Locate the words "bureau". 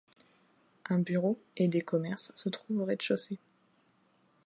0.97-1.39